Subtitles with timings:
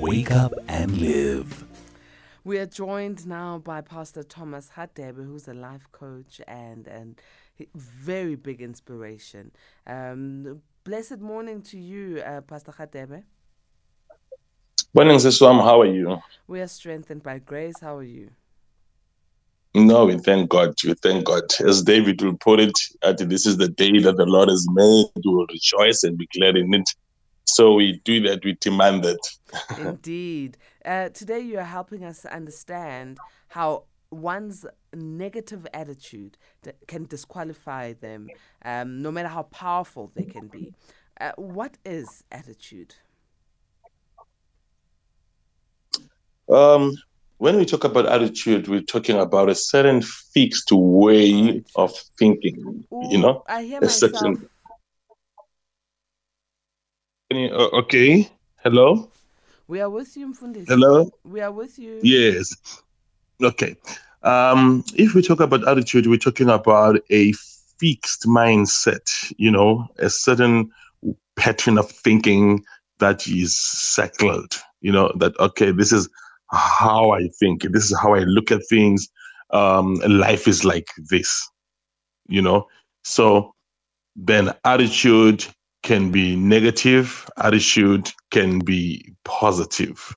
[0.00, 1.67] Wake up and live.
[2.48, 7.20] We are joined now by Pastor Thomas Radebe, who's a life coach and and
[7.74, 9.52] very big inspiration.
[9.86, 13.24] Um, blessed morning to you, uh, Pastor Radebe.
[14.94, 15.62] Morning, Siswam.
[15.62, 16.22] How are you?
[16.46, 17.80] We are strengthened by grace.
[17.80, 18.30] How are you?
[19.74, 20.74] No, we thank God.
[20.82, 21.42] We thank God.
[21.60, 25.04] As David will put it, that this is the day that the Lord has made.
[25.22, 26.88] We will rejoice and be glad in it.
[27.48, 28.44] So we do that.
[28.44, 29.18] We demand that.
[29.78, 30.58] Indeed.
[30.84, 36.36] Uh, today, you are helping us understand how one's negative attitude
[36.86, 38.28] can disqualify them,
[38.64, 40.74] um, no matter how powerful they can be.
[41.20, 42.94] Uh, what is attitude?
[46.50, 46.94] Um,
[47.38, 52.84] when we talk about attitude, we're talking about a certain fixed way of thinking.
[52.90, 54.12] You know, I hear a myself.
[54.12, 54.48] certain.
[57.30, 58.26] Uh, okay.
[58.64, 59.10] Hello.
[59.66, 60.66] We are with you, Mfundisi.
[60.66, 61.10] Hello.
[61.24, 62.00] We are with you.
[62.02, 62.56] Yes.
[63.42, 63.76] Okay.
[64.22, 67.32] Um, if we talk about attitude, we're talking about a
[67.78, 70.70] fixed mindset, you know, a certain
[71.36, 72.64] pattern of thinking
[72.98, 76.08] that is settled, you know, that, okay, this is
[76.50, 79.06] how I think, this is how I look at things.
[79.50, 81.46] Um, life is like this,
[82.26, 82.66] you know.
[83.04, 83.54] So
[84.16, 85.46] then attitude
[85.82, 90.14] can be negative, attitude can be positive.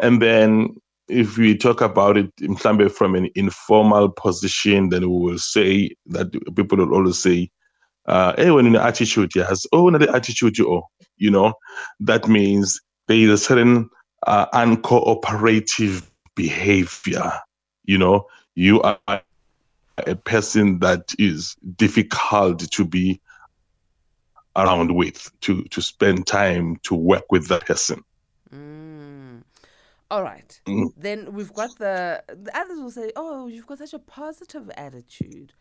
[0.00, 0.76] And then
[1.08, 6.32] if we talk about it mhlambe from an informal position, then we will say that
[6.54, 7.50] people will always say,
[8.06, 10.82] uh, in the attitude, has, oh, no, the attitude, you oh,
[11.16, 11.54] you know,
[12.00, 13.88] that means there is a certain
[14.26, 17.32] uh, uncooperative behavior.
[17.84, 18.98] You know, you are
[20.06, 23.20] a person that is difficult to be
[24.56, 28.02] around with, to to spend time to work with that person.
[28.52, 29.42] Mm.
[30.10, 30.60] All right.
[30.66, 30.88] Mm.
[30.96, 35.52] Then we've got the the others will say, "Oh, you've got such a positive attitude,"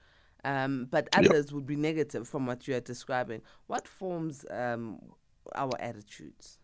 [0.43, 3.41] um, but others would be negative from what you are describing.
[3.67, 4.99] What forms um,
[5.55, 6.59] our attitudes?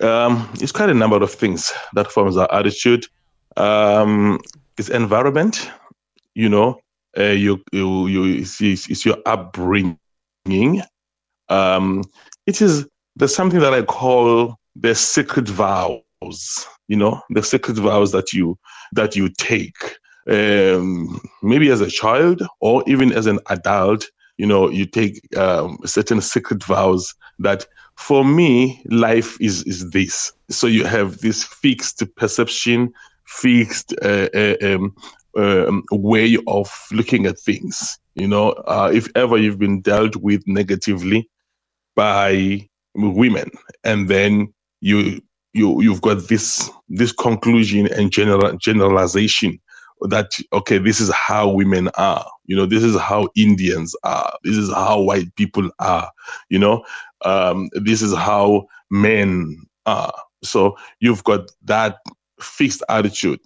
[0.00, 3.06] Um, it's quite a number of things that forms our attitude.
[3.56, 4.40] Um,
[4.76, 5.70] it's environment,
[6.34, 6.78] you know,
[7.18, 9.98] uh, you, you, you, it's, it's it's your upbringing.
[11.48, 12.02] Um,
[12.46, 12.86] it is
[13.16, 16.02] there's something that I call the sacred vows.
[16.88, 18.58] You know, the sacred vows that you
[18.92, 19.98] that you take,
[20.30, 24.06] um, maybe as a child or even as an adult.
[24.38, 30.32] You know, you take um, certain sacred vows that for me, life is is this.
[30.50, 32.92] So you have this fixed perception,
[33.24, 34.94] fixed uh, uh, um,
[35.36, 37.98] um, way of looking at things.
[38.16, 41.30] You know, uh, if ever you've been dealt with negatively
[41.96, 43.50] by women,
[43.84, 45.22] and then you
[45.54, 49.60] you you've got this this conclusion and general generalization
[50.10, 54.56] that okay this is how women are you know this is how indians are this
[54.56, 56.10] is how white people are
[56.50, 56.84] you know
[57.24, 59.56] um, this is how men
[59.86, 60.12] are.
[60.44, 61.98] So you've got that
[62.40, 63.40] fixed attitude.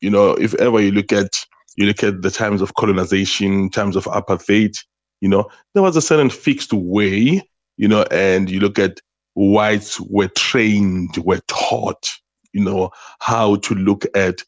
[0.00, 1.30] You know, if ever you look at
[1.76, 4.76] you look at the times of colonization, times of apartheid,
[5.20, 7.42] you know, there was a certain fixed way,
[7.76, 9.00] you know, and you look at
[9.34, 12.08] whites were trained, were taught,
[12.52, 14.42] you know, how to look at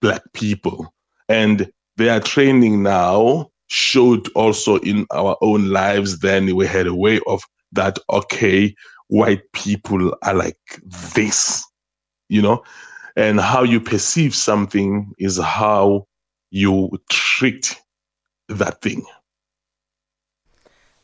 [0.00, 0.92] black people.
[1.28, 7.20] And their training now showed also in our own lives then we had a way
[7.28, 7.40] of
[7.70, 8.74] that okay
[9.06, 10.58] white people are like
[11.14, 11.64] this
[12.28, 12.64] you know
[13.16, 16.04] and how you perceive something is how
[16.50, 17.76] you treat
[18.48, 19.04] that thing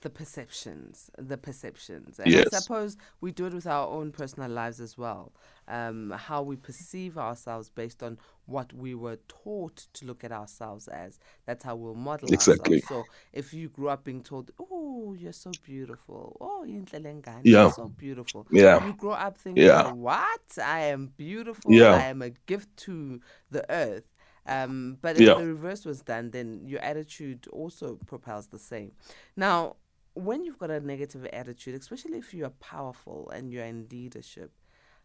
[0.02, 4.78] The perceptions, the perceptions, and I suppose we do it with our own personal lives
[4.78, 5.32] as well.
[5.66, 10.86] Um, how we perceive ourselves based on what we were taught to look at ourselves
[10.88, 11.18] as.
[11.46, 12.82] That's how we'll model Exactly.
[12.82, 12.86] ourselves.
[12.86, 17.62] So if you grew up being told, "Oh, you're so beautiful," "Oh, yinhle lengane, Yeah.
[17.62, 18.86] you're so beautiful," Yeah.
[18.86, 19.90] you grow up thinking, Yeah.
[19.90, 20.58] "What?
[20.62, 21.72] I am beautiful.
[21.72, 21.94] Yeah.
[21.94, 23.20] I am a gift to
[23.50, 24.14] the earth."
[24.46, 25.34] Um, but if Yeah.
[25.34, 28.92] the reverse was done, then your attitude also propels the same.
[29.36, 29.76] Now,
[30.14, 34.52] when you've got a negative attitude, especially if you are powerful and you're in leadership,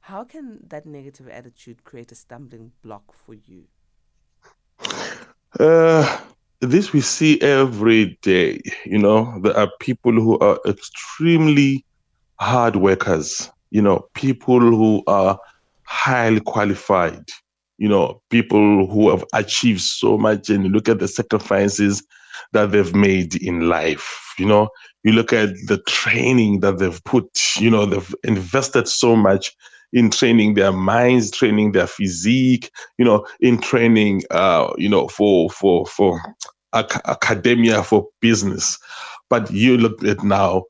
[0.01, 3.65] how can that negative attitude create a stumbling block for you?
[5.59, 6.19] Uh,
[6.61, 8.61] this we see every day.
[8.85, 11.85] You know, there are people who are extremely
[12.39, 15.37] hard workers, you know, people who are
[15.85, 17.23] highly qualified,
[17.81, 22.03] you know, people who have achieved so much and look at the sacrifices
[22.53, 24.35] that they've made in life.
[24.37, 24.69] You know,
[25.03, 29.51] you look at the training that they've put, you know, they've invested so much
[29.93, 32.69] in training their minds, training their physique,
[32.99, 36.21] you know, in training, uh, you know, for for for
[36.75, 38.77] ac- academia, for business.
[39.27, 40.65] But you look at now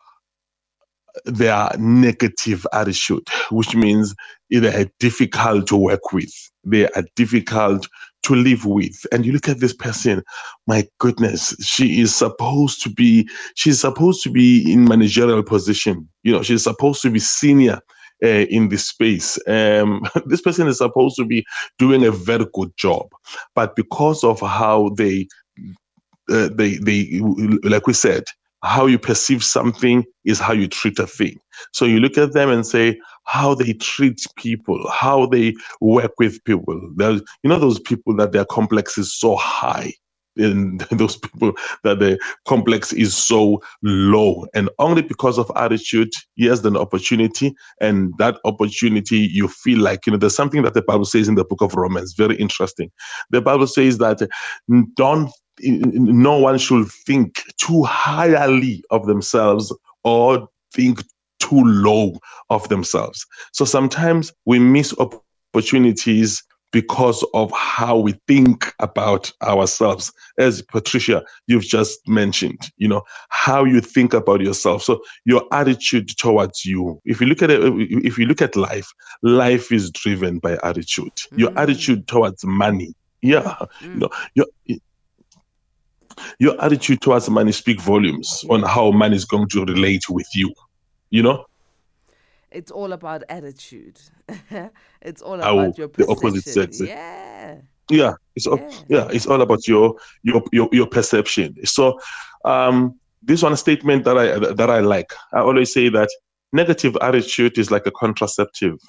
[1.26, 4.16] their negative attitude, which means
[4.50, 6.34] they are difficult to work with.
[6.64, 7.88] They are difficult
[8.24, 9.06] to live with.
[9.12, 10.24] And you look at this person,
[10.68, 16.08] my goodness, she is supposed to be, she's supposed to be in managerial position.
[16.24, 17.80] You know, she's supposed to be senior.
[18.24, 21.44] Uh, in this space, um, this person is supposed to be
[21.80, 23.08] doing a very good job,
[23.56, 25.28] but because of how they,
[26.30, 27.20] uh, they, they,
[27.64, 28.24] like we said,
[28.64, 31.40] how you perceive something is how you treat a thing.
[31.74, 36.44] So you look at them and say how they treat people, how they work with
[36.44, 36.80] people.
[36.96, 39.94] There's, you know, those people that their complex is so high.
[40.38, 41.54] And those people
[41.84, 42.18] that the
[42.48, 49.18] complex is so low, and only because of attitude, yes, an opportunity, and that opportunity
[49.18, 50.18] you feel like you know.
[50.18, 52.92] There's something that the Bible says in the book of Romans, very interesting.
[53.30, 54.26] The Bible says that
[54.96, 61.04] don't no one should think too highly of themselves or think
[61.40, 62.18] too low
[62.50, 63.26] of themselves.
[63.52, 70.12] So sometimes we miss opportunities because of how we think about ourselves.
[70.38, 74.82] As Patricia, you've just mentioned, you know, how you think about yourself.
[74.84, 77.02] So your attitude towards you.
[77.06, 77.62] If you look at it,
[78.06, 78.90] if you look at life,
[79.22, 81.14] life is driven by attitude.
[81.14, 81.40] Mm.
[81.40, 82.94] Your attitude towards money.
[83.22, 83.58] Yeah.
[83.82, 83.94] Mm.
[83.94, 84.46] You know, your
[86.40, 90.54] your attitude towards money speak volumes on how money is going to relate with you.
[91.10, 91.46] You know?
[92.52, 94.00] It's all about attitude.
[95.02, 96.16] it's all about your perception.
[96.16, 96.82] The opposite sex.
[96.82, 97.58] Yeah.
[97.90, 98.70] Yeah, it's all, yeah.
[98.88, 101.66] yeah, it's all about your your your, your perception.
[101.66, 102.00] So,
[102.46, 105.12] um, this one statement that I that I like.
[105.34, 106.08] I always say that
[106.54, 108.80] negative attitude is like a contraceptive.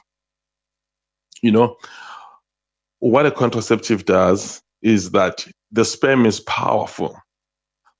[1.42, 1.76] You know,
[3.00, 7.16] what a contraceptive does is that the sperm is powerful,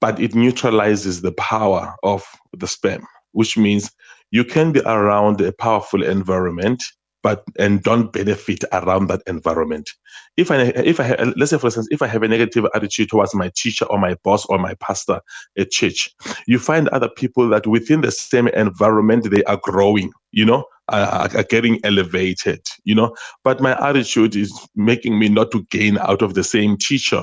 [0.01, 3.91] but it neutralizes the power of the sperm, which means
[4.31, 6.83] you can be around a powerful environment
[7.23, 9.91] but and don't benefit around that environment.
[10.37, 13.35] If I if I let's say for instance, if I have a negative attitude towards
[13.35, 15.21] my teacher or my boss or my pastor
[15.57, 16.11] at church,
[16.47, 20.13] you find other people that within the same environment they are growing.
[20.33, 22.67] You know, are, are getting elevated.
[22.85, 23.15] You know,
[23.45, 27.23] but my attitude is making me not to gain out of the same teacher.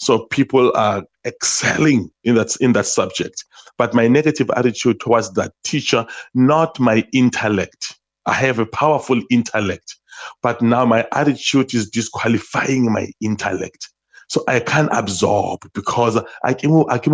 [0.00, 3.44] So people are excelling in that in that subject.
[3.76, 7.98] But my negative attitude towards that teacher, not my intellect.
[8.26, 9.96] I have a powerful intellect,
[10.42, 13.90] but now my attitude is disqualifying my intellect.
[14.30, 17.12] So I can't absorb because I can, I can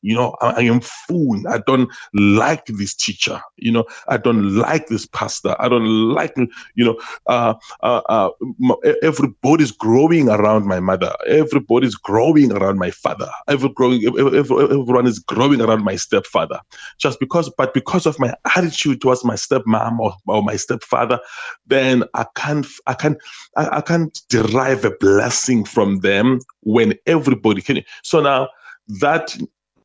[0.00, 1.46] you know, I, am fool.
[1.46, 5.54] I don't like this teacher, you know, I don't like this pastor.
[5.58, 6.34] I don't like,
[6.74, 7.52] you know, uh,
[7.82, 8.30] uh, uh,
[9.02, 11.14] everybody's growing around my mother.
[11.26, 13.28] Everybody's growing around my father.
[13.46, 16.60] Every growing, everyone is growing around my stepfather.
[16.96, 21.20] Just because, but because of my attitude towards my stepmom or, or my stepfather,
[21.66, 23.18] then I can't, I can't,
[23.54, 27.82] I, I can't derive a blessing from them when everybody can.
[28.02, 28.48] So now
[29.00, 29.36] that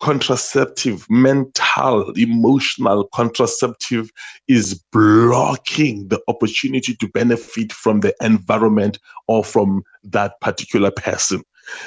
[0.04, 4.12] contraceptive, mental, emotional contraceptive
[4.50, 11.42] is blocking the opportunity to benefit from the environment or from that particular person.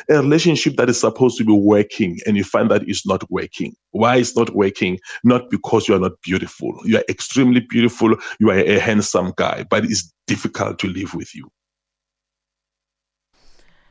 [0.08, 3.76] A relationship that is supposed to be working and you find that it's not working.
[3.90, 4.98] Why it's not working?
[5.22, 6.80] Not because you are not beautiful.
[6.84, 8.16] You are extremely beautiful.
[8.40, 11.50] You are a handsome guy, but it's difficult to live with you.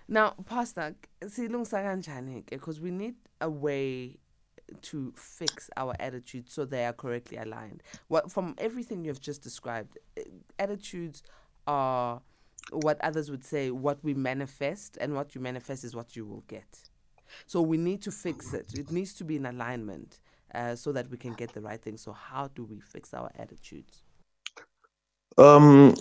[0.08, 0.96] Now, Pastor,
[1.28, 4.18] see Lung Sagan Chanik, because we need a way
[4.82, 7.84] to fix our attitudes so they are correctly aligned.
[8.08, 10.24] What from everything you've just described, eh,
[10.60, 11.24] attitudes
[11.68, 12.22] are
[12.72, 16.44] what others would say what we manifest, and what you manifest is what you will
[16.48, 16.90] get.
[17.46, 18.74] So we need to fix it.
[18.78, 20.20] It needs to be in alignment
[20.54, 21.98] uh, so that we can get the right thing.
[21.98, 24.04] So how do we fix our attitudes?
[25.38, 25.96] Um,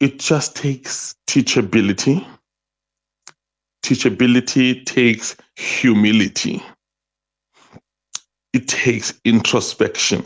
[0.00, 2.26] it just takes teachability
[3.84, 6.62] teachability takes humility,
[8.54, 10.24] it takes introspection.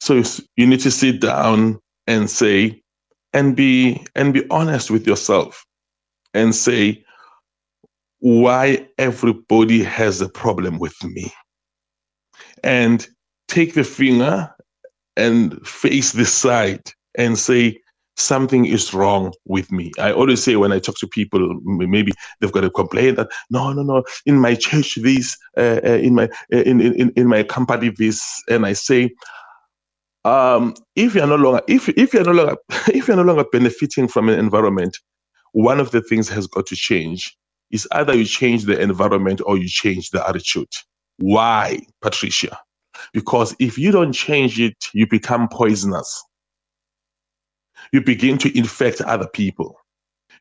[0.00, 0.22] So
[0.56, 1.78] you need to sit down
[2.08, 2.82] and say,
[3.32, 5.64] and be and be honest with yourself
[6.34, 7.04] and say
[8.18, 11.32] why everybody has a problem with me
[12.64, 13.06] and
[13.46, 14.52] take the finger
[15.16, 16.82] and face this side
[17.16, 17.78] and say
[18.16, 19.92] something is wrong with me.
[19.98, 23.72] I always say when I talk to people, maybe they've got a complaint that no,
[23.72, 27.42] no, no, in my church this, uh, uh, in my uh, in, in in my
[27.42, 29.10] company this, and I say,
[30.24, 32.56] um, if you're no longer if if you're no longer
[32.88, 34.98] if you're no longer benefiting from an environment,
[35.52, 37.36] one of the things has got to change.
[37.72, 40.68] Is either you change the environment or you change the attitude.
[41.18, 42.56] Why, Patricia?
[43.12, 46.22] Because if you don't change it, you become poisonous
[47.92, 49.78] you begin to infect other people.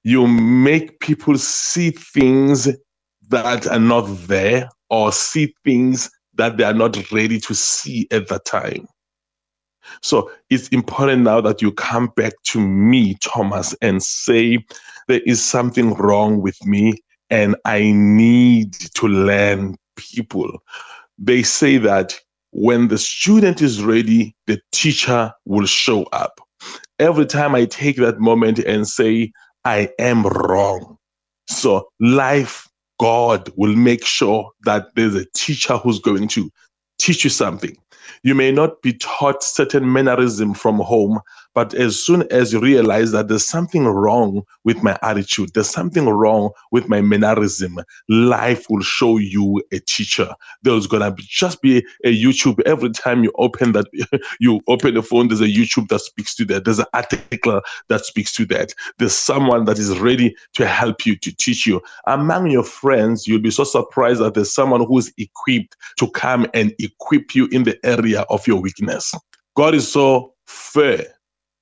[0.03, 2.69] You make people see things
[3.29, 8.27] that are not there or see things that they are not ready to see at
[8.27, 8.87] that time.
[10.01, 14.63] So it's important now that you come back to me, Thomas, and say,
[15.07, 16.95] there is something wrong with me
[17.29, 20.59] and I need to learn people.
[21.17, 22.15] They say that
[22.51, 26.39] when the student is ready, the teacher will show up
[26.99, 29.31] every time I take that moment and say,
[29.63, 30.97] I am wrong.
[31.47, 32.67] So life,
[32.99, 36.49] God will make sure that there's a teacher who's going to
[36.99, 37.75] teach you something.
[38.23, 41.19] You may not be taught certain mannerism from home,
[41.55, 46.05] but as soon as you realize that there's something wrong with my attitude, there's something
[46.05, 50.35] wrong with my mannerism, life will show you a teacher.
[50.63, 53.85] There's gonna be, just be a YouTube every time you open that,
[54.41, 55.29] you open the phone.
[55.29, 56.65] There's a YouTube that speaks to that.
[56.65, 58.73] There's an article that speaks to that.
[58.99, 61.81] There's someone that is ready to help you to teach you.
[62.05, 66.73] Among your friends, you'll be so surprised that there's someone who's equipped to come and
[66.79, 69.13] equip you in the area of your weakness.
[69.55, 71.14] God is so fair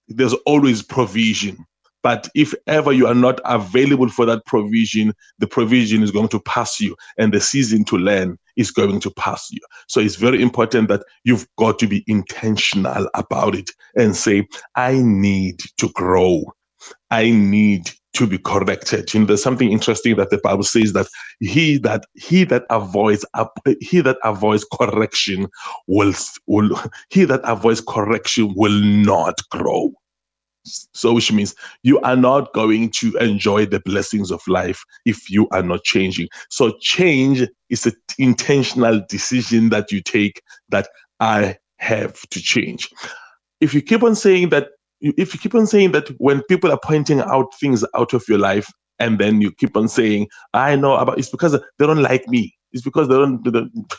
[0.07, 1.65] there's always provision.
[2.03, 6.41] But if ever you are not available for that provision, the provision is going to
[6.41, 9.61] pass you, and the season to learn is going to pass you.
[9.87, 15.01] So it's very important that you've got to be intentional about it and say, I
[15.01, 16.43] need to grow.
[17.09, 19.13] I need to be corrected.
[19.13, 21.07] You know, there's something interesting that the Bible says that
[21.39, 23.25] he that he that avoids
[23.81, 25.47] he that avoids correction
[25.87, 26.13] will
[26.47, 26.79] will
[27.09, 29.93] he that avoids correction will not grow.
[30.65, 35.49] So, which means you are not going to enjoy the blessings of life if you
[35.49, 36.29] are not changing.
[36.49, 40.87] So, change is an intentional decision that you take that
[41.19, 42.89] I have to change.
[43.59, 44.69] If you keep on saying that,
[45.03, 48.39] if you keep on saying that when people are pointing out things out of your
[48.39, 52.27] life, and then you keep on saying, I know about it's because they don't like
[52.27, 52.55] me.
[52.71, 53.43] It's because they don't,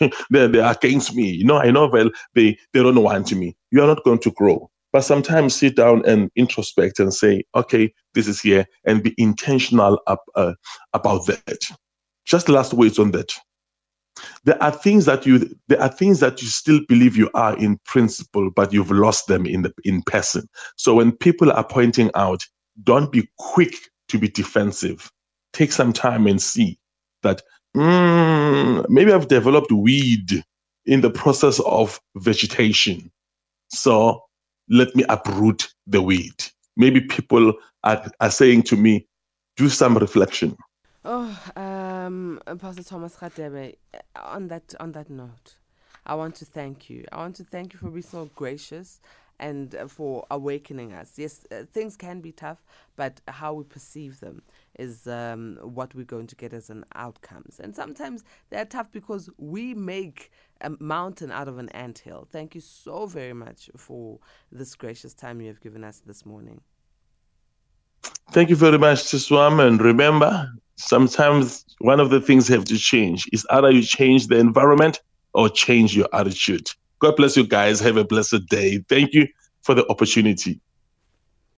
[0.00, 0.11] they,
[0.49, 1.30] they are against me.
[1.30, 3.56] You know, I know well they, they don't want me.
[3.70, 7.92] You are not going to grow but sometimes sit down and introspect and say, okay,
[8.14, 10.52] this is here, and be intentional up, uh,
[10.92, 11.58] about that.
[12.25, 13.32] Just last words on that.
[14.44, 17.78] There are things that you there are things that you still believe you are in
[17.85, 20.49] principle, but you've lost them in the in person.
[20.76, 22.42] So when people are pointing out,
[22.83, 23.75] don't be quick
[24.09, 25.11] to be defensive.
[25.52, 26.78] Take some time and see
[27.23, 27.42] that
[27.76, 30.44] mm, maybe I've developed weed
[30.87, 33.11] in the process of vegetation.
[33.68, 34.23] So
[34.68, 36.35] let me uproot the weed.
[36.76, 39.06] Maybe people are, are saying to me,
[39.56, 40.56] do some reflection.
[41.04, 41.38] Oh,
[42.04, 43.75] um, Pastor Thomas Radebe,
[44.16, 45.54] on that on that note,
[46.06, 47.04] I want to thank you.
[47.12, 49.00] I want to thank you for being so gracious
[49.40, 51.12] and uh, for awakening us.
[51.16, 52.64] Yes, uh, things can be tough,
[52.96, 54.42] but how we perceive them
[54.78, 57.58] is um, what we're going to get as an outcomes.
[57.61, 60.30] And sometimes they're tough because we make
[60.61, 62.28] a mountain out of an ant hill.
[62.30, 64.18] Thank you so very much for
[64.52, 66.61] this gracious time you have given us this morning.
[68.32, 69.64] Thank you very much, Tiswam.
[69.64, 74.38] And remember, sometimes one of the things have to change is either you change the
[74.38, 75.00] environment
[75.34, 76.68] or change your attitude.
[76.99, 77.80] God bless you guys.
[77.80, 78.84] Have a blessed day.
[78.88, 79.28] Thank you
[79.62, 80.61] for the opportunity.